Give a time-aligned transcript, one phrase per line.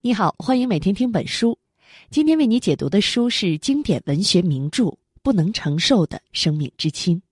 [0.00, 1.58] 你好，欢迎每天听本书。
[2.08, 4.84] 今天为你解读的书是经典文学名著
[5.24, 7.16] 《不能承受的生命之轻》。《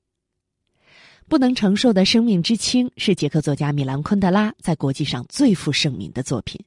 [1.29, 6.61] 不能承受的生命之轻》是捷克作家米兰昆德拉在国际上最负盛名的作品。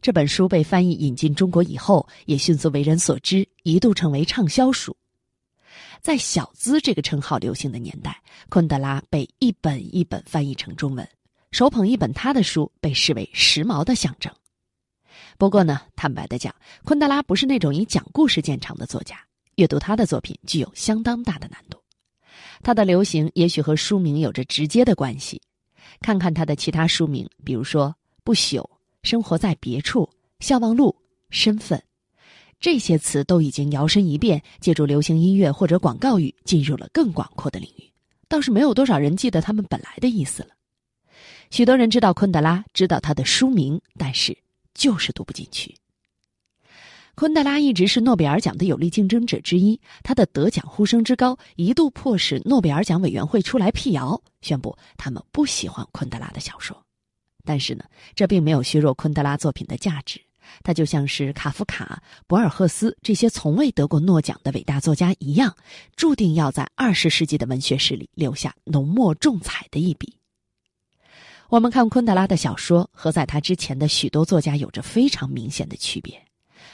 [0.00, 4.96] 这本书被翻译引进中国以后，也迅速为人所知，一度成为畅销书。
[6.00, 11.06] 在“小资”这个称号流行的年代，昆德拉被一本一本翻译成中文，
[11.50, 14.32] 手捧一本他的书被视为时髦的象征。
[15.38, 19.18] 不过呢，坦白的讲，昆德拉不是那种以讲故事见长的作家，
[19.56, 21.78] 阅读他的作品具有相当大的难度。
[22.62, 25.40] 他的流行也许和书名有着直接的关系。
[26.00, 27.88] 看看他的其他书名，比如说
[28.22, 28.56] 《不朽》
[29.02, 30.02] 《生活在别处》
[30.40, 30.88] 《笑忘录》
[31.30, 31.78] 《身份》，
[32.58, 37.90] 这些词都已经摇身一变，借助流行音乐或者广告语进入了更广阔的领域。
[38.28, 40.48] 倒是没有多少人记得他们本来的意思了。
[41.50, 44.36] 许多人知道昆德拉，知道他的书名，但是。
[44.74, 45.74] 就是读不进去。
[47.14, 56.76] 昆德拉一直是诺贝尔奖的有力竞争者之一，他的得奖呼声之高，一度迫使诺贝尔奖委员会出来辟谣，宣布他们不喜欢昆德拉的小说。
[57.44, 57.84] 但是呢，
[58.16, 60.20] 这并没有削弱昆德拉作品的价值。
[60.62, 65.56] 他就像是卡夫卡、博尔赫斯这些从未得过诺奖的伟大作家一样，
[65.94, 70.16] 注定要在二十世纪的文学史里留下浓墨重彩的一笔。
[71.54, 76.20] 我们看昆德拉的小说，和在他之前的许多作家有着非常明显的区别。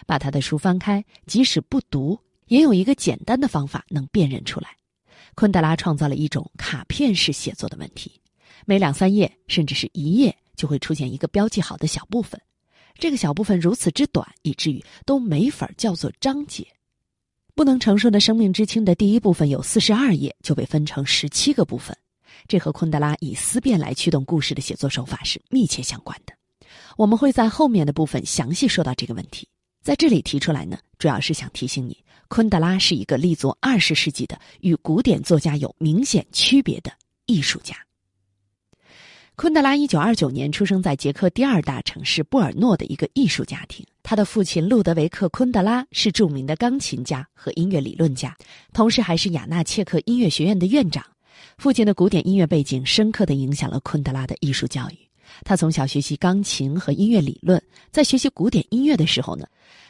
[0.07, 4.71] 把他的书翻开，即使不读，也有一个简单的方法能辨认出来。
[5.35, 8.11] 昆德拉创造了一种卡片式写作的问题，
[8.65, 12.41] 每两三页，甚至是一页，就会出现一个标记好的小部分。
[12.95, 16.67] 这个小部分如此之短，以至于都没法叫做章节。
[17.55, 21.95] 不能承受的生命之轻的第一部分有四十二页，就被分成十七个部分。
[22.49, 26.33] 这和昆德拉以思辨来驱动故事的写作手法是密切相关的。
[26.97, 29.49] 我们会在后面的部分详细说到这个问题。
[29.83, 31.97] 在这里提出来呢，主要是想提醒你，
[32.29, 36.93] 昆德拉是一个立足二十世纪的与古典作家有明显区别的
[37.27, 37.75] 艺术家。
[39.37, 43.87] 昆德拉一九二九年出生在捷克第二大城市布尔诺的一个艺术家庭。
[44.03, 48.37] 他的父亲路德维克·昆德拉是著名的钢琴家和音乐理论家，
[48.75, 51.03] 同时还是雅纳切克音乐学院的院长。
[51.61, 54.99] 父亲的古典音乐背景深刻的影响了昆德拉的艺术教育。
[55.45, 59.47] 他从小学习钢琴和音乐理论，在学习古典音乐的时候呢，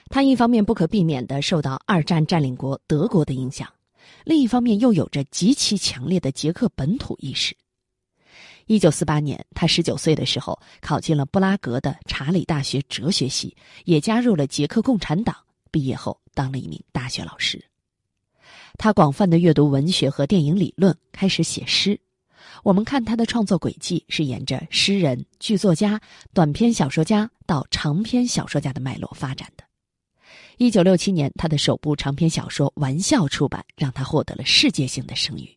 [0.09, 3.73] 他一方面不可避免的受到二战占领国德国的影响，
[4.25, 7.57] 另一方面又有着极其强烈的捷克本土意识。
[8.67, 15.37] 一九四八年，他十九岁的时候考进了布拉格的查理大学哲学系，也加入了捷克共产党。
[15.71, 17.65] 毕业后，当了一名大学老师。
[18.83, 22.01] 他广泛的阅读文学和电影理论，开始写诗。
[22.63, 26.01] 我们看他的创作轨迹是沿着诗人、剧作家、
[26.33, 29.65] 短篇小说家到长篇小说家的脉络发展的。
[30.57, 35.55] 一九六七年，他的首部长篇小说《玩笑》出版，让他获得了世界性的声誉。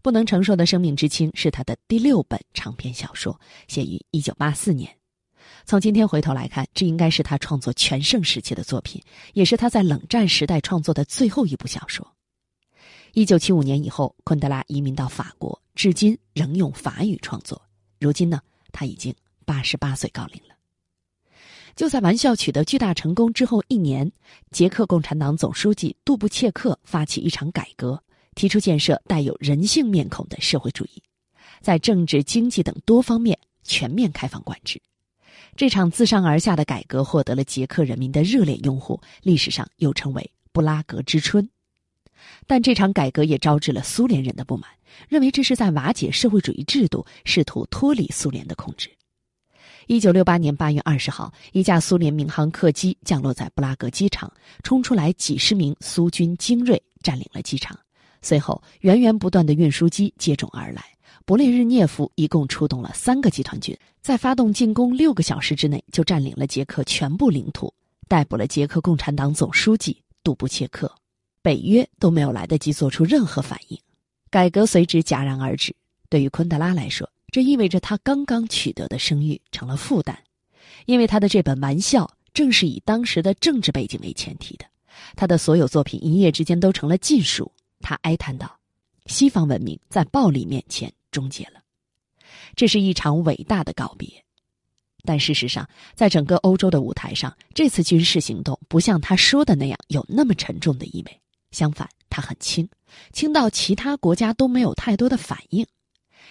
[0.00, 3.36] 不能承受的生命之轻是他的第六本长篇小说，
[3.66, 4.88] 写于一九八四年。
[5.64, 9.02] 从今天回头来看，这应该是他创作全盛时期的作品，
[9.32, 12.15] 也是他在冷战时代创作的最后一部小说。
[13.16, 17.62] 一九七五年以后，昆德拉移民到法国，至今仍用法语创作。
[17.98, 19.14] 如今呢，他已经
[19.46, 20.54] 八十八岁高龄了。
[21.74, 24.12] 就在《玩笑》取得巨大成功之后一年，
[24.50, 27.98] 捷克共产党总书记杜布切克发起一场改革，
[28.34, 31.02] 提出建设带有人性面孔的社会主义，
[31.62, 34.78] 在政治、经济等多方面全面开放管制。
[35.56, 41.48] 这场自上而下的改革获得了捷克人民的热烈拥护，历史上又称为“布拉格之春”。
[42.46, 44.70] 但这场改革也招致了苏联人的不满，
[45.08, 48.90] 认为这是在瓦解社会主义制度，试图脱离苏联的控制。
[49.86, 54.32] 一九六八年八月二十号，一架苏联民航客机降落在布拉格机场，
[54.64, 57.78] 冲出来几十名苏军精锐，占领了机场。
[58.20, 60.82] 随后，源源不断的运输机接踵而来。
[61.24, 67.72] 勃列日涅夫一共出动了三个集团军，在发动进攻六个小时之内，就占领了捷克全部领土，
[68.08, 70.92] 逮捕了捷克共产党总书记杜布切克。
[71.46, 73.78] 北约都没有来得及做出任何反应，
[74.30, 75.72] 改革随之戛然而止。
[76.08, 80.18] 对于昆德拉来说，这意味着他刚刚取得的声誉成了负担，
[80.86, 82.04] 因为他的这本《玩笑》
[82.34, 84.64] 正是以当时的政治背景为前提的。
[85.14, 87.48] 他的所有作品一夜之间都成了禁书。
[87.80, 88.58] 他哀叹道
[89.06, 91.62] ：“西方文明在暴力面前终结了，
[92.56, 94.08] 这是一场伟大的告别。”
[95.06, 95.64] 但事实上，
[95.94, 101.20] 在整个欧洲的舞台上，这次军事行动不像他说的那样有那么沉重的意味。
[101.56, 102.68] 相反，它很轻，
[103.14, 105.66] 轻到其他国家都没有太多的反应。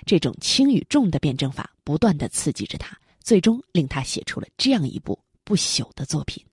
[0.06, 6.46] 这种轻与重的辩证法不断的刺激着他，最终令他写出了这样一部不朽的作品。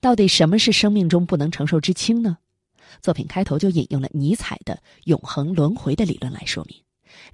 [0.00, 2.38] 到底什么是生命中不能承受之轻呢？
[3.02, 6.82] 作品开头就引用了尼采的永恒轮回的理论来说明。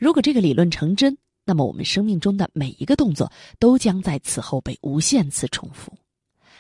[0.00, 3.30] 如果这个理论成真，那么我们生命中的每一个动作
[3.60, 5.96] 都将在此后被无限次重复。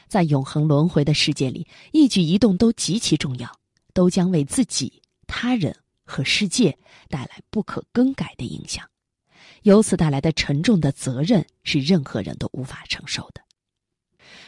[0.08, 3.50] 在永恒轮回的世界里，一举一动都极其重要，
[3.92, 5.74] 都将为自己、他人
[6.04, 6.76] 和世界
[7.08, 8.84] 带来不可更改的影响。
[9.62, 13.40] 由此带来的沉重的责任是任何人都无法承受的。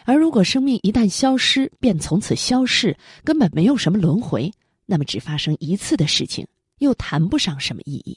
[0.04, 4.52] 而如果生命一旦消失，便从此消逝，根本没有什么轮回，
[4.86, 6.46] 那么只发生一次的事情
[6.78, 8.16] 又谈不上什么意义。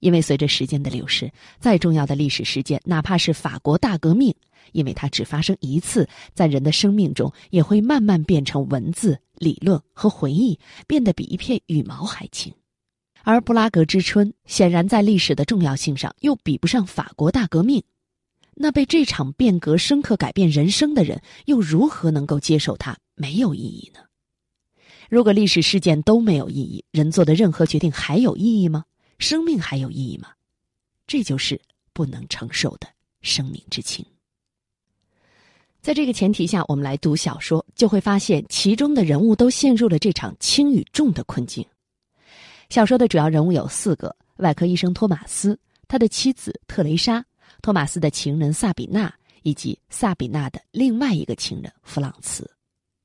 [0.00, 4.34] 因为随着时间的流逝，再重要的历史事件，哪怕是法国大革命，
[4.72, 12.52] 因为它只发生一次，在人的生命中也会慢慢变成文字、理论和回忆，变得比一片羽毛还轻。
[13.24, 17.82] 而布拉格之春显然在历史的重要性上又比不上法国大革命，
[18.54, 24.00] 那被这场变革深刻改变人生的人，又如何能够接受它没有意义呢？
[25.10, 28.84] 如果历史事件都没有意义，人做的任何决定还有意义吗？
[29.18, 30.28] 生命还有意义吗？
[31.06, 31.60] 这就是
[31.92, 32.86] 不能承受的
[33.22, 34.04] 生命之轻。
[35.88, 41.64] 在这个前提下，我们来读小说，就会发现其中的人物都陷入了这场轻与重的困境。
[42.68, 47.24] 小说的主要人物有四个：外科医生托马斯，他的妻子特蕾莎，
[47.62, 49.10] 托马斯的情人萨比娜，
[49.44, 52.46] 以及萨比娜的另外一个情人弗朗茨。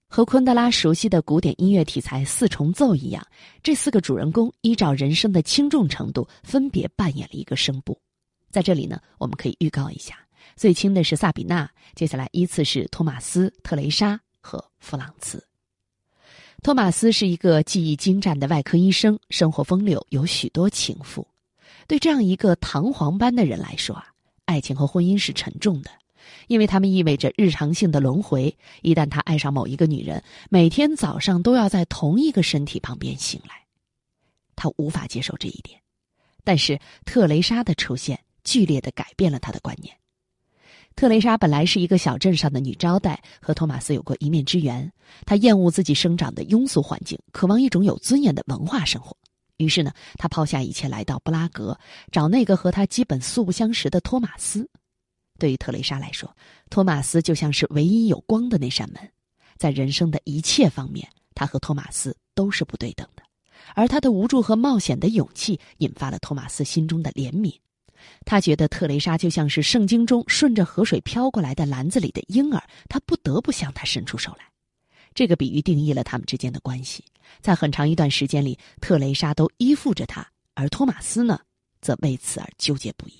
[0.09, 3.25] 和昆德拉熟悉的古典音乐题材四重奏一样，
[3.63, 7.97] 这四个主人公依照人生的轻重程度，分别扮演了一个声部。
[8.51, 10.17] 在这里呢，我们可以预告一下，
[10.55, 15.43] 最轻的是萨比娜，接下来依次是托马斯、特蕾莎和弗朗茨。
[16.61, 21.27] 托马斯是一个技艺精湛的外科医生，生活风流，有许多情妇。
[21.87, 24.07] 对这样一个唐皇般的人来说啊，
[24.45, 25.91] 爱情和婚姻是沉重的，
[26.47, 28.55] 因为他们意味着日常性的轮回。
[28.81, 33.65] 一旦他爱上某一个女人，每天早上都要在同一个身体旁边醒来，
[34.55, 35.77] 他无法接受这一点。
[36.45, 39.93] 但是特蕾莎的出现，剧烈的改变了他的观念。
[40.95, 44.89] 特蕾莎本来是一个小镇上的女招待，和托马斯有过一面之缘。
[45.25, 49.15] 她厌恶自己生长的庸俗环境，渴望一种有尊严的文化生活。
[49.57, 51.77] 于是呢，她抛下一切来到布拉格，
[52.11, 54.69] 找那个和她基本素不相识的托马斯。
[55.39, 56.33] 对于特蕾莎来说，
[56.69, 59.09] 托马斯就像是唯一有光的那扇门。
[59.57, 63.23] 在人生的一切方面，他和托马斯都是不对等的。
[63.75, 67.55] 而他的无助和冒险的勇气，引发了托马斯心中的怜悯。
[68.25, 74.45] 他觉得特蕾莎就像是圣经中顺着河水飘过来的篮子里的婴儿，他不得不向她伸出手来。
[75.13, 77.03] 这个比喻定义了他们之间的关系。
[77.41, 81.39] 在很长一段时间里，特蕾莎都依附着他，而托马斯呢，
[81.81, 83.13] 则为此而纠结不已。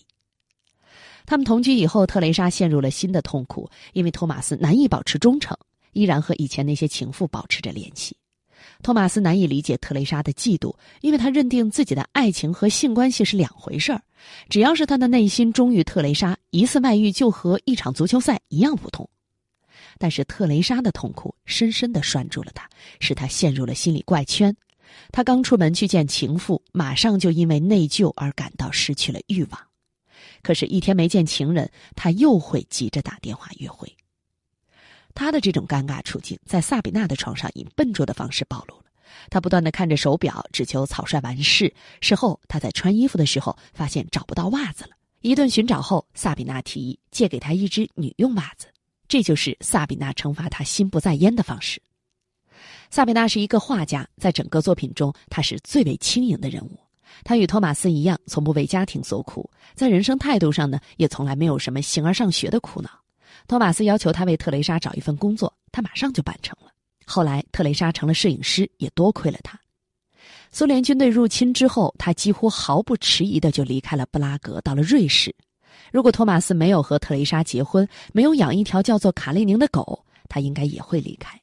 [1.25, 5.57] 他们同居以后，特蕾莎陷入了新的痛苦，因为托马斯难以保持忠诚，
[5.93, 8.15] 依然和以前那些情妇保持着联系。
[8.81, 14.01] 托马斯难以理解特蕾莎的嫉妒，因为他认定自己的爱情和性关系是两回事儿。
[14.49, 19.09] 只要是他的内心忠于特蕾莎，一次外遇就和一场足球赛一样普通。
[19.97, 22.67] 但是特蕾莎的痛苦深深的拴住了他，
[22.99, 24.55] 使他陷入了心理怪圈。
[25.11, 29.59] 他刚出门去见情妇，马上就因为内疚而感到失去了欲望。
[30.41, 33.95] 可是，一天没见情人，他又会急着打电话约会。
[35.13, 38.83] 他的这种尴尬处境，在萨比娜的床上以笨拙的方式暴露了。
[39.29, 41.73] 他不断的看着手表，只求草率完事。
[42.01, 44.89] 事后，他在穿衣服的时候发现找不到袜子了。
[45.21, 48.67] 一顿寻找后，萨比娜提议借给他一只女用袜子。
[49.07, 51.81] 这就是萨比娜惩罚他心不在焉的方式。
[52.89, 56.79] 萨比娜是一个画家，在整个作品中，她是最为轻盈的人物。
[57.23, 62.89] 她与托马斯一样，从不为家庭所苦，在人生态度上呢，也从来没有什么形而上学的苦恼。
[63.47, 66.71] 托马斯要求他为特蕾莎找一份工作，他马上就办成了。
[67.05, 69.59] 后来，特蕾莎成了摄影师，也多亏了他。
[70.51, 75.35] 苏联军队入侵之后，他几乎毫不迟疑的就离开了布拉格，到了瑞士。
[75.91, 81.39] 如果托马斯没有和特蕾莎结婚，没有养一条叫做卡列宁的狗，他应该也会离开。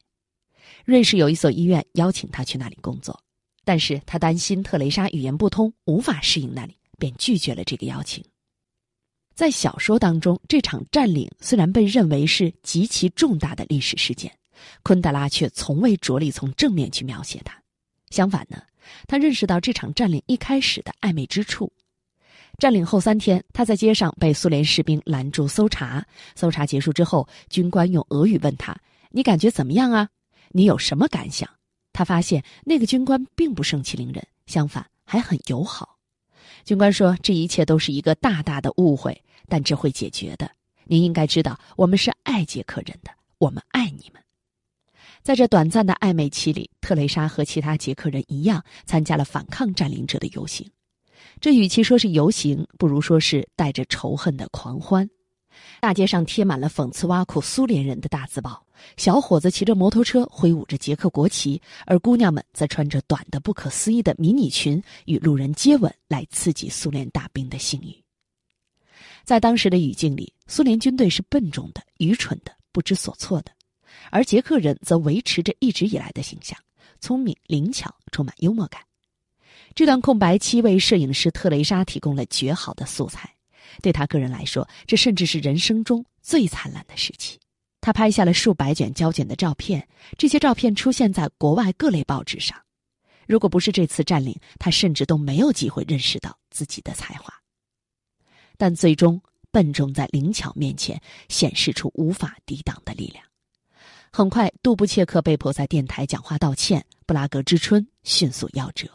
[0.85, 3.21] 瑞士有一所医院邀请他去那里工作，
[3.65, 8.25] 但是他担心特蕾莎语言不通，无法适应那里，便拒绝了这个邀请。
[9.41, 14.31] 在小说当中，这场占领虽然被认为是极其重大的历史事件，
[14.83, 17.59] 昆德拉却从未着力从正面去描写它。
[18.11, 18.63] 相反呢，
[19.07, 21.73] 他认识到这场占领一开始的暧昧之处。
[22.59, 26.05] 占领后三天，他在街上被苏联士兵拦住搜查。
[26.37, 28.77] 搜查结束之后，军官用俄语问他
[29.09, 30.07] ：“你感觉怎么样啊？
[30.51, 31.49] 你有什么感想？”
[31.95, 35.90] 他发现那个军官并不盛气凌人，相反还很友好。
[36.65, 40.51] 军官说：“这一切都是一个大大的误会，但这会解决的。
[40.85, 44.23] 您应该知道，我们是爱捷克人的，我们爱你们。”
[45.23, 50.71] 在这短暂的暧昧期里，特蕾莎和其他捷克人一样，参加了反抗占领者的游行。
[51.41, 55.09] 这与其说是游行，不如说是带着仇恨的狂欢。
[55.81, 58.65] 大街上贴满了讽刺挖苦苏联人的大字报，
[58.97, 67.95] 小伙子骑着摩托车挥舞着捷克国旗，而姑娘们则穿着短的不可思议的迷你裙与路人接吻，来刺激苏联大兵的性欲。
[69.25, 73.53] 在当时的语境里，苏联军队是笨重的、愚蠢的、不知所措的，
[74.11, 76.59] 而捷克人则维持着一直以来的形象：
[77.01, 78.81] 聪明、灵巧、充满幽默感。
[79.75, 83.33] 这段空白期为摄影师特蕾莎提供了绝好的素材。
[83.83, 87.39] 对他个人来说，这甚至是人生中最灿烂的时期。
[87.81, 92.61] 他拍下了数百卷胶卷的照片，这些照片出现在国外各类报纸上。
[93.27, 97.33] 如果不是这次占领，他甚至都没有机会认识到自己的才华。
[98.59, 103.25] 但最终，笨重在灵巧面前显示出无法抵挡的力量。
[104.13, 108.89] 很快，杜布切克被迫在电台讲话道歉，布拉格之春迅速夭折。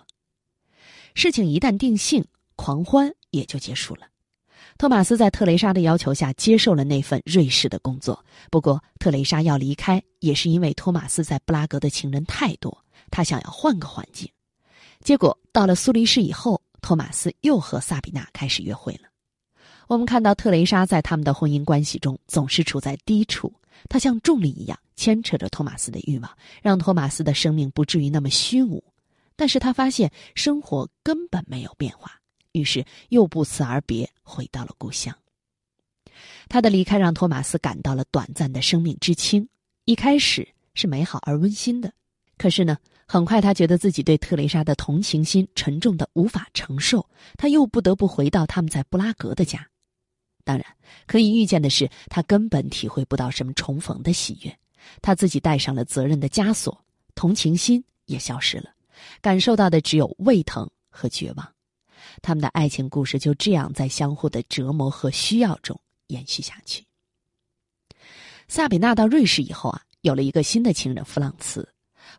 [1.16, 2.24] 事情一旦定性，
[2.56, 4.08] 狂欢也就结束了。
[4.78, 8.24] 托马斯在特蕾莎的要求下接受了那份瑞士的工作。
[8.52, 12.78] 不过，特蕾莎要离开，也是因为托马斯在布拉格的情人太多，
[13.10, 14.30] 他想要换个环境。
[15.02, 19.08] 结果到了苏黎世以后，托马斯又和萨比娜开始约会了。
[19.88, 23.54] 我们看到特蕾莎在他们的婚姻关系中总是处在低处，
[23.88, 26.30] 她像重力一样牵扯着托马斯的欲望，
[26.62, 28.84] 让托马斯的生命不至于那么虚无。
[29.38, 32.12] 但是他发现生活根本没有变化。
[32.56, 35.14] 于是又不辞而别，回到了故乡。
[36.48, 39.48] 他的离开让托马斯感到了短暂的生命之轻，
[39.84, 41.92] 一开始是美好而温馨的。
[42.38, 47.06] 可是呢，很快他觉得自己对特蕾莎的同情心沉重的无法承受，
[47.38, 49.68] 他又不得不回到他们在布拉格的家。
[50.46, 50.66] 当然，
[51.06, 54.58] 可以预见的是，他根本体会不到什么重逢的喜悦。
[55.02, 56.80] 他自己带上了责任的枷锁，
[57.16, 58.70] 同情心也消失了，
[59.20, 61.55] 感受到的只有胃疼和绝望。
[62.22, 66.84] 他们的爱情故事就这样在相互的折磨和需要中延续下去。
[68.48, 71.68] 萨比娜到瑞士以后啊，有了一个新的情人弗朗茨。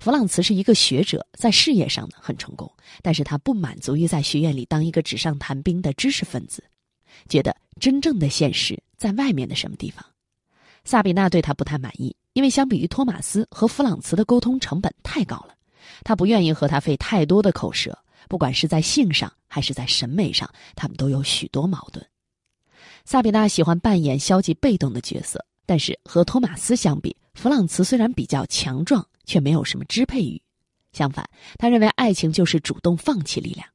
[0.00, 6.62] 弗朗茨是一个学者，在事业上呢很成功，但是他不满足于在学院里当一个纸上谈兵的知识分子，
[7.28, 10.04] 觉得真正的现实在外面的什么地方。
[10.84, 15.54] 萨比娜对他不太满意，因为相比于托马斯和弗朗茨的沟通成本太高了，
[16.02, 17.96] 他不愿意和他费太多的口舌。
[18.28, 22.04] 不管是在性上还是在审美上，他们都有许多矛盾。
[23.04, 30.40] 萨比娜喜欢扮演消极被动的角色，但是和托马斯相比，弗朗茨虽然比较强壮，却没有什么支配欲。
[30.92, 31.28] 相反，
[31.58, 33.66] 他认为爱情就是主动放弃力量。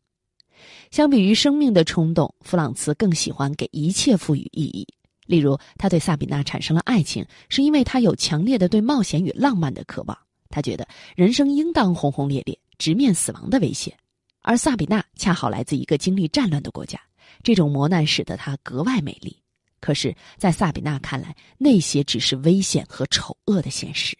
[0.89, 4.85] 相比于生命的冲动，弗朗茨更喜欢给一切赋予意义。
[5.27, 10.17] 例如，他对萨比娜产生了爱情，是因为他有强烈的对冒险与浪漫的渴望。
[10.49, 13.95] 他觉得人生应当轰轰烈烈，直面死亡的威胁。
[14.41, 16.99] 而萨比娜恰好来自一个经历战乱的国家，
[17.43, 19.37] 这种磨难使得她格外美丽。
[19.79, 24.17] 可是，在萨比娜看来，那些只是危险和丑恶的现实。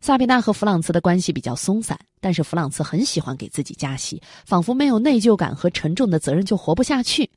[0.00, 7.30] 萨比娜和弗朗茨的关系比较松散，但是弗朗茨很喜欢给自己加戏，仿佛没有内疚感和沉重的责任就活不下去。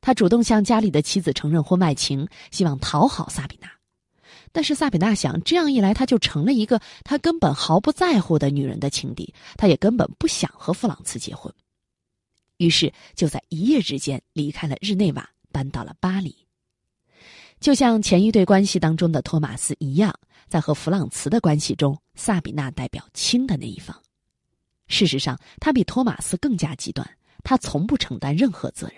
[0.00, 3.79] 他主动向家里的妻子承认婚外情，希望讨好萨比娜。
[4.52, 11.52] 但是萨比娜想，这样一来，她就成了一个她根本毫不在乎的女人的情敌，她也根本不想和弗朗茨结婚。
[12.56, 16.36] 于是就在一夜之间离开了日内瓦，搬到了巴黎。
[17.58, 20.14] 就像前一对关系当中的托马斯一样，
[20.48, 23.96] 在和弗朗茨的关系中，萨比娜代表轻的那一方。
[24.88, 27.08] 事实上，他比托马斯更加极端，
[27.44, 28.96] 他从不承担任何责任。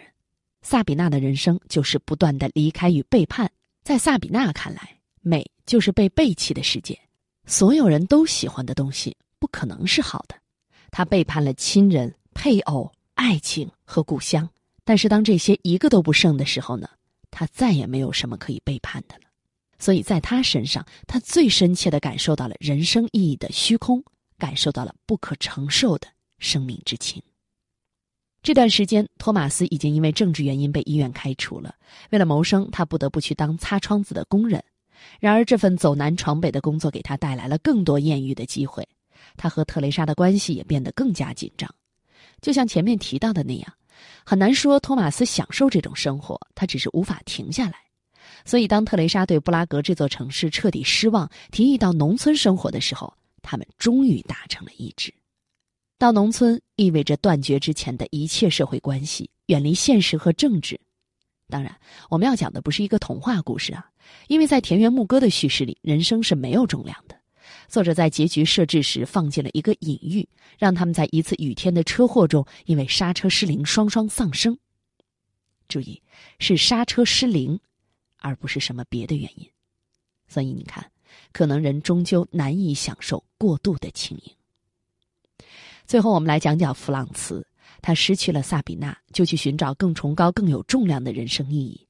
[0.63, 3.51] 萨比娜的人生就是不断的离开与背叛。
[3.83, 6.99] 在萨比娜看来，美就是被背弃的世界，
[7.47, 10.35] 所有人都喜欢的东西不可能是好的。
[10.91, 14.47] 他背叛了亲人、配偶、爱情和故乡，
[14.85, 16.89] 但是当这些一个都不剩的时候呢？
[17.31, 19.23] 他再也没有什么可以背叛的了。
[19.79, 24.05] 所以在他身上，他最深切的感受到了人生意义的虚空，
[24.37, 26.07] 感受到了不可承受的
[26.39, 27.23] 生命之情。
[28.43, 31.75] 这段时间，托马斯已经因为政治原因被医院开除了。
[32.11, 34.63] 为了谋生，他不得不去当擦窗子的工人。
[35.21, 38.87] 然而，这份走南闯北的工作给他带来了更多艳遇的机会，
[39.37, 41.73] 他和特蕾莎的关系也变得更加紧张。
[42.41, 43.73] 就像前面提到的那样，
[44.25, 47.77] 很难说托马斯享受这种生活，他只是无法停下来。
[48.45, 55.13] 所以，当特蕾莎对布拉格这座城市彻底失望，提议到农村生活的时候，他们终于达成了一致。
[55.99, 60.81] 到农村意味着断绝之前的一切社会关系，远离现实和政治。
[61.53, 61.79] 当然，
[62.09, 63.91] 我们要讲的不是一个童话故事啊，
[64.27, 67.21] 因为在田园牧歌的叙事里，人生是没有重量的。
[67.69, 70.27] 作者在结局设置时放进了一个隐喻，
[70.59, 74.59] 让他们在一次雨天的车祸中因为刹车失灵双双丧生。
[75.69, 76.01] 注意，
[76.39, 77.61] 是刹车失灵，
[78.17, 79.47] 而不是什么别的原因。
[80.27, 80.91] 所以你看，
[81.33, 84.33] 可能人终究难以享受过度的轻盈。
[85.85, 87.47] 最后，我们来讲讲弗朗茨。
[87.83, 91.87] 他失去了萨比娜，就去寻找更崇高、更有重量的人生意义。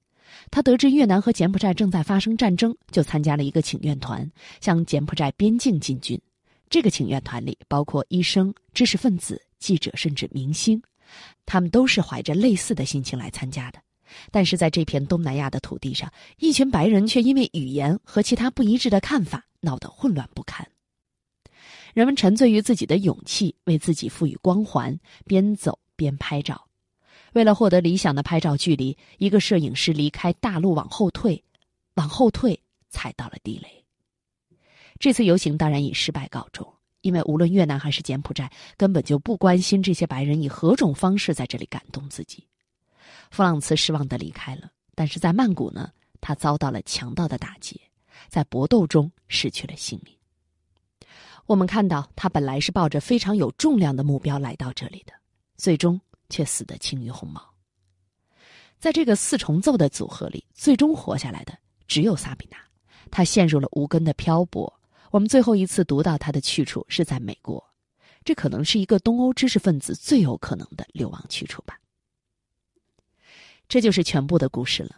[0.51, 4.29] 他得知越南和柬埔寨正在发生战争，就参加了一个请愿团，
[4.61, 6.21] 向柬埔寨边境进军。
[6.71, 10.83] 这个请愿团里包括医生、知识分子、记者，甚至明星，
[11.45, 13.79] 他们都是怀着类似的心情来参加的。
[14.31, 20.67] 但是在这片东南亚的土地上，一群白人却因为语言和其他不一致的看法闹得混乱不堪。
[21.93, 26.69] 人们沉醉于自己的勇气，为自己赋予光环，边走边拍照。
[27.33, 31.43] 为了获得理想的拍照距离，一个摄影师离开大陆往后退，
[31.95, 33.85] 往后退踩到了地雷。
[34.99, 36.71] 这次游行当然以失败告终，
[37.01, 42.47] 因为无论越南还是柬埔寨，根本就不关心这些白人以何种方式在这里感动自己。
[43.31, 47.81] 弗朗茨失望的离开了，但是在曼谷呢，他遭到了强盗的打劫，
[48.29, 50.15] 在搏斗中失去了性命。
[51.47, 55.15] 我们看到，他本来是抱着非常有重量的目标来到这里的，
[55.62, 57.40] 最终却死得轻于鸿毛。
[58.81, 62.59] 在这个四重奏的组合里，最终活下来的只有萨比娜，
[63.12, 64.81] 她陷入了无根的漂泊。
[65.12, 67.64] 我们最后一次读到她的去处是在美国，
[68.25, 71.78] 这可能是一个东欧知识分子最有可能的流亡去处吧。
[73.69, 74.97] 这就是全部的故事了。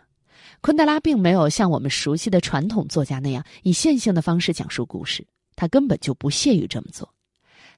[0.63, 5.27] 昆德拉并没有像我们熟悉的传统作家那样以线性的方式讲述故事。
[5.57, 7.14] 他根本就不屑于这么做，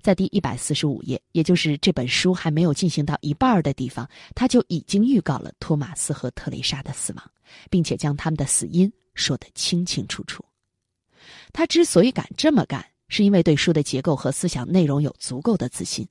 [0.00, 7.30] 在第一百四十五页，也就是这本书还没有进行到一半的地方，他就已经预告了托马斯和特蕾莎的死亡，
[7.70, 10.44] 并且将他们的死因说得清清楚楚。
[11.52, 16.06] 他之所以敢这么干，是因为对书的结构和思想内容有足够的自信。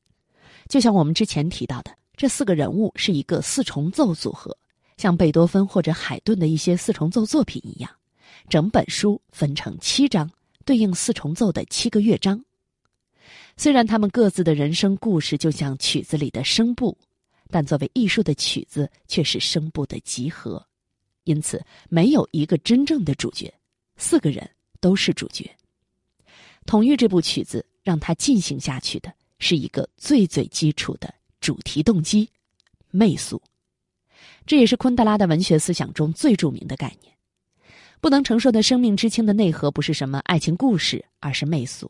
[0.68, 4.58] 就像我们之前提到的，这四个人物是一个四重奏组合，
[4.98, 7.90] 像贝多芬或者海顿的一些四重奏作品一样，
[8.50, 10.30] 整本书分成七章。
[10.66, 12.44] 对应四重奏的七个乐章，
[13.58, 16.98] 虽然他们各自的人生故事就像曲子里的声部，
[17.50, 20.66] 但作为艺术的曲子却是声部的集合，
[21.24, 23.54] 因此没有一个真正的主角，
[23.96, 24.50] 四个人
[24.82, 25.50] 都是主角。
[26.66, 32.30] 统御这部曲子让它进行下去的是一个最最基础的主题动机——
[32.92, 33.42] 媚俗，
[34.46, 37.14] 这也是昆德拉的文学思想中最著名的概念。
[38.02, 41.90] 不能承受的生命之轻的内核不是什么爱情故事，而是媚俗。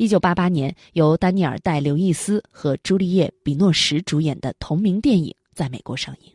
[0.00, 6.32] 一九八八年，由丹尼尔·戴·刘易斯和朱丽叶·比诺什主演的同名电影在美国上映。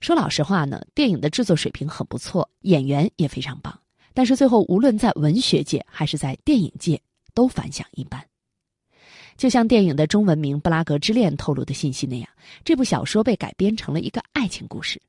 [0.00, 3.76] 说老实话呢，电影的制作水平很不错，演员也非常棒。
[4.14, 7.02] 但是最后，无论在文学界还是在电影界，
[7.34, 8.24] 都反响一般。
[9.36, 12.30] 就像电影的中文名《布拉格之恋》透露的信息那样，
[12.64, 15.02] 这部小说被改编成了一个爱情故事。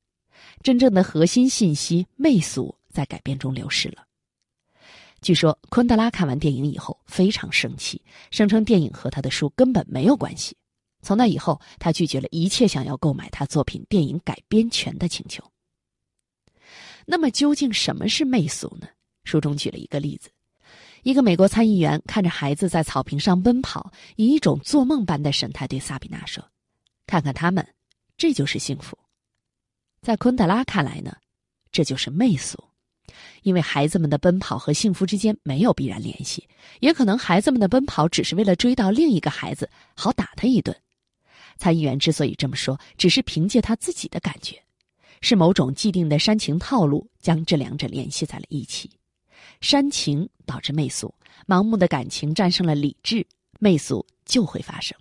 [0.63, 4.03] 真正的核心信息媚俗在改编中流失了。
[5.21, 10.55] 据说昆德拉看完电影以后非常生气，声称电影和他的书根本没有关系。
[11.03, 15.43] 从那以后，他拒绝了一切想要购买他作品电影改编权的请求。
[17.05, 18.87] 那么，究竟什么是媚俗呢？
[19.23, 20.29] 书中举了一个例子：
[21.03, 26.43] 一个美国参议员看着孩子在草坪上奔跑，以一种做梦般的神态对萨比娜说
[27.05, 27.67] ：“看看他们，
[28.17, 28.97] 这就是幸福。”
[30.01, 31.15] 在昆德拉看来呢，
[31.71, 32.57] 这就是媚俗，
[33.43, 36.47] 因为孩子们的奔跑和幸福之间没有必然联系，
[36.79, 40.75] 也可能孩子们的奔跑只是为了追到另一个孩子，好打他一顿。
[41.57, 44.61] 参议员之所以这么说，只是凭借他自己的感觉，
[45.21, 48.89] 是某种既定的煽情套路将这两者联系在了一起。
[49.59, 51.13] 煽情导致媚俗，
[51.47, 53.25] 盲目的感情战胜了理智，
[53.59, 54.97] 媚俗就会发生。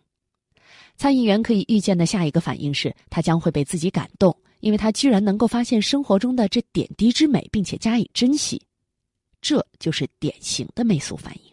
[0.96, 4.36] 参议员可以预见的下一个反应是，他将会被自己感动。
[4.60, 8.60] 因为他居然能够发现生活中的这点滴之美，并且加以珍惜，
[9.40, 11.52] 这就是典型的媚俗反应。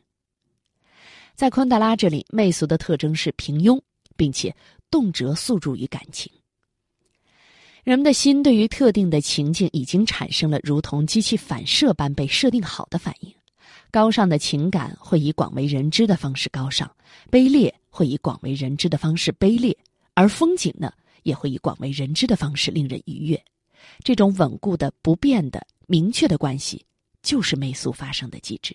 [1.36, 3.80] 在昆德拉这里，媚俗的特征是平庸，
[4.15, 4.56] 并且
[4.89, 6.32] 动辄诉诸于感情。
[7.84, 13.34] 人们的心对于特定的情境已经产生了如同机器反射般被设定好的反应。
[13.89, 16.93] 高尚的情感会以广为人知的方式高尚，
[17.32, 19.78] 卑劣会以广为人知的方式卑劣，
[20.13, 20.91] 而风景呢？
[21.28, 23.44] 也会以广为人知的方式令人愉悦，
[24.00, 26.86] 这种稳固的、不变的、明确的关系，
[27.22, 28.74] 就是媚俗发生的机制。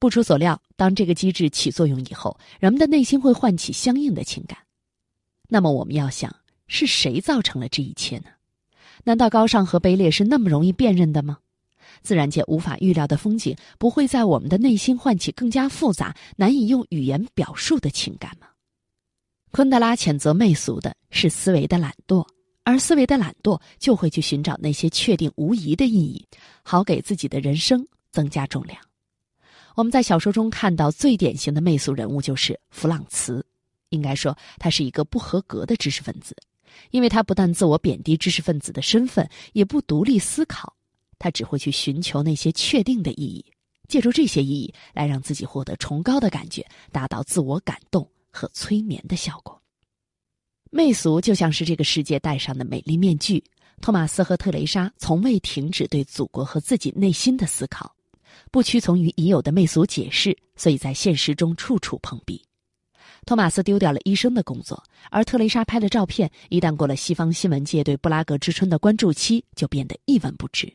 [0.00, 4.58] 不出所料，当这个机制起作用以后，人们的内心会唤起相应的情感。
[5.48, 6.34] 那么，我们要想，
[6.66, 8.30] 是谁造成了这一切呢？
[9.04, 11.38] 难道高尚和卑劣是那么容易辨认的吗？
[12.02, 18.48] 自然界无法预料的风景，不会在我们的内心唤起更加复杂、难以用语言表述的情感吗？
[19.50, 22.26] 昆德拉谴责媚俗的是思维的懒惰，
[22.62, 26.26] 而思维的懒惰就会去寻找那些确定无疑的意义，
[26.62, 28.78] 好给自己的人生增加重量。
[29.74, 33.44] 我们在小说中看到最典型的媚俗人物就是弗朗茨，
[33.90, 36.36] 应该说他是一个不合格的知识分子，
[36.90, 40.74] 因为他不但自我贬低知识分子的身份，也不独立思考。
[41.18, 43.44] 他只会去寻求那些确定的意义，
[43.88, 49.58] 借助这些意义来让自己获得崇高的感觉，达到自我感动和催眠的效果。
[50.70, 53.42] 媚俗就像是这个世界戴上的美丽面具。
[53.80, 57.94] 托马斯和特蕾莎从未停止对祖国和自己内心的思考，
[58.50, 62.42] 不屈从于已有的媚俗解释，所以在现实中处处碰壁。
[63.26, 70.72] 托马斯丢掉了医生的工作，而特蕾莎拍的照片一旦过了西方新闻界对布拉格之春的关注期，就变得一文不值。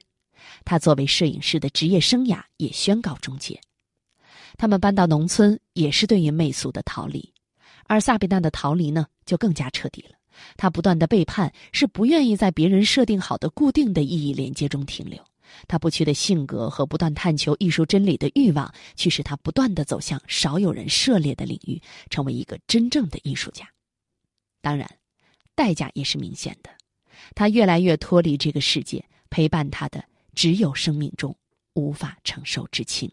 [0.63, 3.59] 他作为摄影师的职业生涯也宣告终结。
[4.57, 7.33] 他们搬到农村，也是对于媚俗的逃离，
[7.87, 10.15] 而萨比娜的逃离呢，就更加彻底了。
[10.57, 15.23] 他不断的背叛，是不愿意在别人设定好的固定的意义连接中停留。
[15.67, 23.67] 他不屈的性格和不断探求艺术真理的欲望，驱使他不断的走向少有人涉猎的领域，成为一个真正的艺术家。
[24.61, 24.89] 当然，
[25.53, 26.69] 代价也是明显的。
[27.35, 30.03] 他越来越脱离这个世界，陪伴他的。
[30.33, 31.35] 只有生命中
[31.73, 33.11] 无法承受之轻。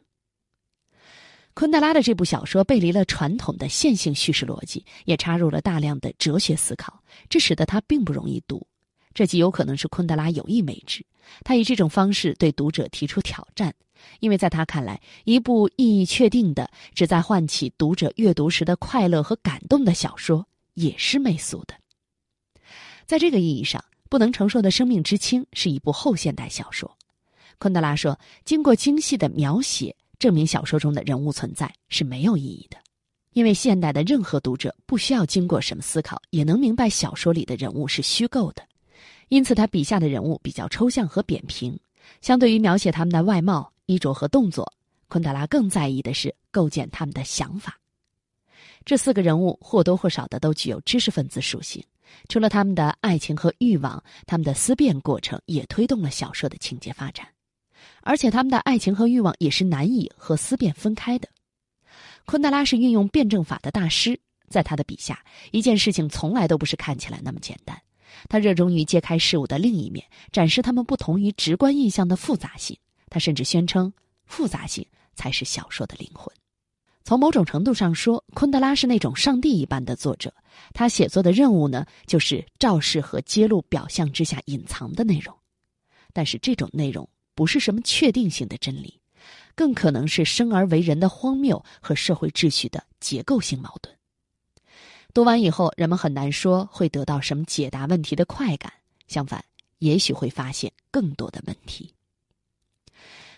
[1.58, 8.64] 昆德拉的这部小说背离了传统的线性叙事逻辑，也插入了大量的哲学思考，这使得它并不容易读。
[9.12, 11.04] 这极有可能是昆德拉有意为之，
[11.42, 13.74] 他以这种方式对读者提出挑战，
[14.20, 21.74] 因为在他看来，一部意义确定的、旨在唤起读者阅读时的快乐和感动的小说，也是媚俗的。
[23.04, 26.96] 在这个意义上，《不能承受的生命之轻》是一部后现代小说。
[27.58, 28.16] 昆德拉说
[28.46, 32.76] ：“经过精细的描写，证明小说中的人物存在是没有意义的，
[33.32, 38.62] 因为现代的任何读者不需要经过什么思考，也能明白小说里的人物是虚构的。
[39.28, 41.78] 因此，他笔下的人物比较抽象和扁平。
[42.22, 44.72] 相对于描写他们的外貌、衣着和动作，
[45.08, 47.78] 昆德拉更在意的是构建他们的想法。
[48.84, 51.84] 这四个人物或多或少的都具有知识分子属性。
[52.28, 57.28] 除了他们的爱情和欲望，他们的思辨过程也推动了小说的情节发展。”
[58.02, 61.28] 而且他们的爱情和欲望也是难以和思辨分开的。
[62.26, 67.80] 昆德拉是运用辩证法的大师，在他的笔下，一件事情从来都不是看起来那么简单。
[68.28, 72.76] 他热衷于揭开事物的另一面，展示他们不同于直观印象的复杂性。
[73.10, 73.92] 他甚至宣称，
[74.26, 76.30] 复杂性才是小说的灵魂。
[77.04, 80.32] 从某种程度上说，昆德拉是那种上帝一般的作者。
[80.74, 85.34] 他写作的任务呢，就是昭示和揭露表象之下隐藏的内容。
[86.12, 87.08] 但是这种内容。
[87.38, 88.98] 不是什么确定性的真理，
[89.54, 93.96] 更可能是生而为人的荒谬和社会秩序的结构性矛盾。
[95.14, 98.72] 读完以后，人们很难说会得到什么解答问题的快感，
[99.06, 99.44] 相反，
[99.78, 101.94] 也许会发现更多的问题。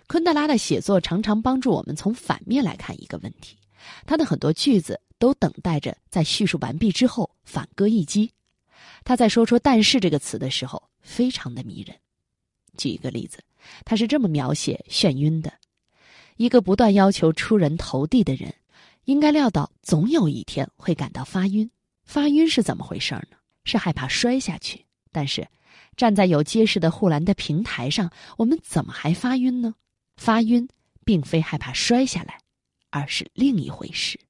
[0.06, 3.58] 昆德拉的写作常常帮助我们从反面来看一个问题，
[4.06, 8.32] 他的很多句子都等待着在叙述完毕之后反戈一击。
[9.04, 11.94] 他在说出“但是”这个词的时候，非常的迷人。
[12.78, 13.38] 举一个例子。
[13.84, 15.52] 他是这么描写眩晕的：
[16.36, 18.54] 一个不断要求出人头地的人，
[19.04, 21.70] 应该料到总有一天会感到发晕。
[22.04, 23.36] 发晕是怎么回事呢？
[23.64, 24.84] 是害怕摔下去。
[25.12, 25.46] 但是，
[25.96, 29.74] 站在有结实的护栏的平台上，我们怎么还发晕呢？
[30.16, 30.68] 发晕
[31.04, 32.38] 并非害怕摔下来，
[32.90, 34.20] 而是另一回事，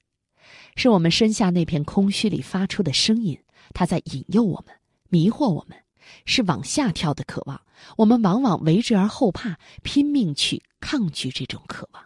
[0.76, 3.38] 是我们身下那片空虚里发出的声音，
[3.74, 4.74] 它在引诱我们，
[5.08, 5.76] 迷惑我们。
[6.24, 7.60] 是往下跳的渴望，
[7.96, 12.02] 我们往往为之而后怕，拼命去抗拒这种渴望。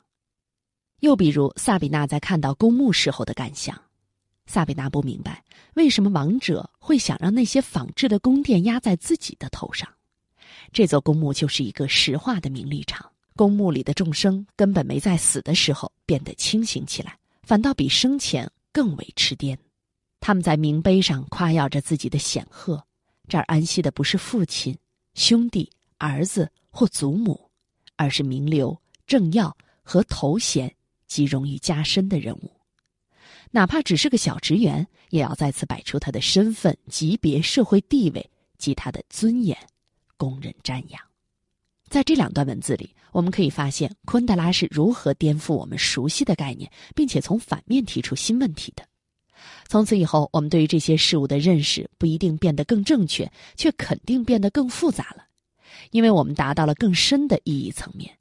[1.00, 3.78] 又比如萨比娜在看到公墓时候的感想，
[4.46, 9.88] 萨比娜不明白为什么王者会想让那些仿制的宫殿压在自己的头上。
[10.72, 19.56] 这座公墓就是一个石化的名利场，公墓里的众生根本没在死的时候变得清醒起来，反倒比生前更为痴癫。
[20.20, 22.82] 他们在名碑上夸耀着自己的显赫。
[23.28, 24.76] 这儿安息的不是父亲、
[25.14, 27.50] 兄弟、儿子或祖母，
[27.96, 30.74] 而是名流、政要和头衔
[31.06, 32.50] 及荣誉加身的人物。
[33.50, 39.56] 哪怕只是个小职员，也要再次摆出他的身份、级别、社会地位及他的尊严，
[40.16, 41.00] 供人瞻仰。
[41.88, 48.84] 在这两段文字里，我们可以发现昆德拉是如何颠覆我们熟悉的概念，并且从反面提出新问题的。
[49.68, 55.24] 从此以后，我们对于这些事物的认识不一定变得更正确，却肯定变得更复杂了，
[55.90, 58.16] 因为我们达到了更深的意义层面。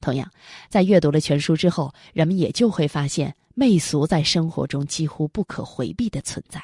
[0.00, 0.30] 同样，
[0.68, 6.62] 在阅读了全书之后，人们也就会发现媚俗在生活中几乎不可回避的存在。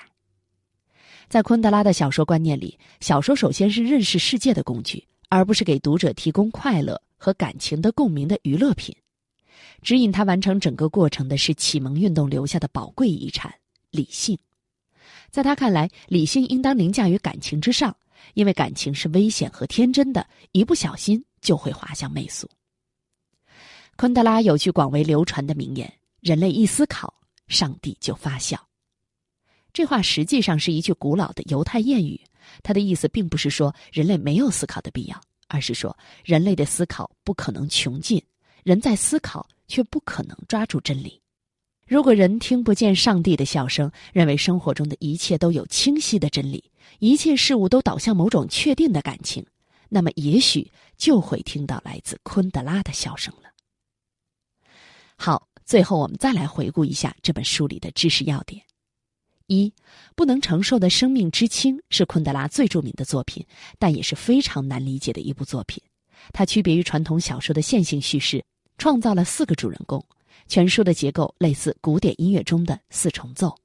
[1.29, 8.95] 在昆德拉的小说观念里，小说首先是认识世界的工具，而不是给读者提供快乐和感情的共鸣的娱乐品。
[9.81, 13.55] 指引他完成整个过程的是启蒙运动留下的宝贵遗产——
[13.91, 14.39] 理性。
[15.31, 17.97] 在他看来，理性应当凌驾于感情之上，
[18.35, 22.49] 因为感情是危险和天真的，一不小心就会滑向媚俗。
[23.97, 27.15] 昆德拉有句广为流传的名言：“人类一思考，
[27.49, 28.59] 上帝就发笑。”
[29.73, 32.21] 这话实际上是一句古老的犹太谚语，
[32.63, 38.21] 它的意思并不是说人类没有思考的必要，而是说人类的思考不可能穷尽，
[38.65, 41.21] 人在思考却不可能抓住真理。
[41.91, 49.45] 如果人听不见上帝的笑声，认为生活中的一切都有清晰的真理，一切事物都导向某种确定的感情，
[49.89, 53.51] 那么也许就会听到来自昆德拉的笑声了。
[55.17, 58.63] 好，最后我们再来回顾一下这本书里的知识要点：
[59.49, 59.75] 一，
[60.15, 63.45] 不能承受的生命之轻是昆德拉最著名的作品，
[63.81, 65.83] 但也是非常难理解的一部作品。
[66.33, 68.45] 它区别于传统小说的线性叙事，
[68.79, 70.01] 创造了四个主人公。
[70.51, 73.57] 全书的结构类似古典音乐中的四重奏。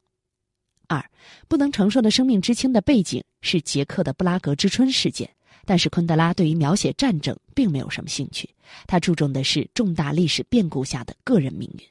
[0.87, 1.03] 二，
[1.47, 5.27] 不能承受的生命之轻的背景是捷克的布拉格之春事件，
[5.65, 8.47] 但是昆德拉对于描写战争并没有什么兴趣，
[8.85, 11.83] 他注重的是重大历史变故下的个人命运。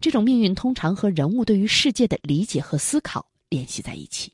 [0.00, 4.32] 这种命运通常和人物对于世界的理解和思考联系在一起。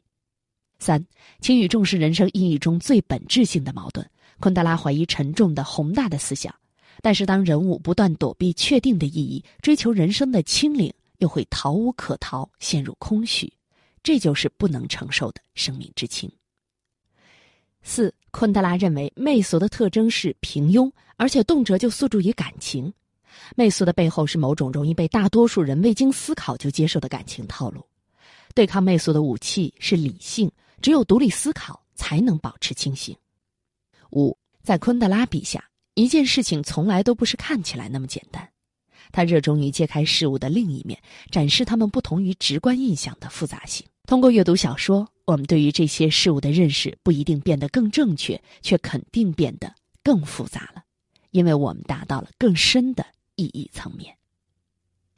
[0.78, 1.04] 三，
[1.40, 4.08] 轻与重是人生意义中最本质性的矛盾。
[4.38, 6.54] 昆德拉怀疑沉重的宏大的思想。
[7.02, 13.52] 但是，当人物不断躲避确定的意义，追求人生的清灵，又会逃无可逃，陷入空虚，
[14.02, 16.30] 这就是不能承受的生命之轻。
[17.82, 22.92] 四，昆德拉认为媚俗的特征是平庸，而且动辄就诉诸于感情。
[23.56, 27.84] 媚俗的背后是某种容易被大多数人未经思考就接受的感情套路。
[28.54, 33.14] 对抗媚俗的武器是理性，只有独立思考才能保持清醒。
[34.12, 35.62] 五，在昆德拉笔下。
[35.94, 38.48] 一件事情从来都不是看起来那么简单，
[39.12, 43.86] 他热衷于揭开事物的另一面，展示他们不同于直观印象的复杂性。
[44.06, 50.82] 通过阅读小说，我们对于这些事物的认识不一定变得更正确，却肯定变得更复杂了，
[51.30, 54.14] 因为我们达到了更深的意义层面。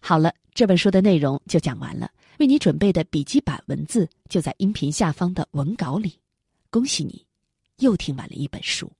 [0.01, 6.13] 好了，这本书的内容就讲完了，为你准备的笔记版文字就在音频下方的文稿里。
[6.71, 7.25] 恭喜你，
[7.79, 8.93] 又听完了一本书。